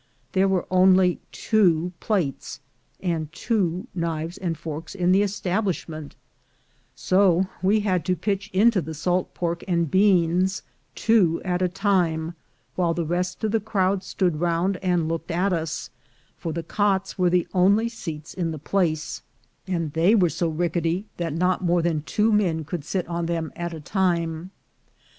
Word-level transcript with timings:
There 0.31 0.47
were 0.47 0.65
only 0.71 1.19
two 1.31 1.93
plates, 1.99 2.59
and 3.01 3.31
two 3.31 3.85
knives 3.93 4.39
and 4.39 4.57
forks 4.57 4.95
in 4.95 5.11
the 5.11 5.21
establishment, 5.21 6.15
so 6.95 7.45
we 7.61 7.81
had 7.81 8.03
to 8.05 8.15
pitch 8.15 8.49
into 8.51 8.81
the 8.81 8.95
salt 8.95 9.35
pork 9.35 9.63
and 9.67 9.91
beans 9.91 10.63
two 10.95 11.39
at 11.45 11.61
a 11.61 11.67
time, 11.69 12.33
while 12.75 12.95
the 12.95 13.05
rest 13.05 13.43
of 13.43 13.51
the 13.51 13.59
crowd 13.59 14.03
stood 14.03 14.39
round 14.39 14.77
and 14.77 15.07
looked 15.07 15.29
at 15.29 15.53
us; 15.53 15.91
for 16.35 16.51
the 16.51 16.63
cots 16.63 17.19
were 17.19 17.29
the 17.29 17.47
only 17.53 17.87
seats 17.87 18.33
in 18.33 18.49
the 18.49 18.57
place, 18.57 19.21
and 19.67 19.93
they 19.93 20.13
36 20.13 20.13
THE 20.13 20.13
GOLD 20.13 20.13
HUNTERS 20.13 20.21
were 20.23 20.29
so 20.29 20.49
rickety 20.49 21.05
that 21.17 21.33
not 21.35 21.63
more 21.63 21.83
than 21.83 22.01
two 22.01 22.33
men 22.33 22.65
could 22.65 22.83
sit 22.83 23.07
on 23.07 23.27
them 23.27 23.53
at 23.55 23.71
a 23.71 23.79
time. 23.79 24.49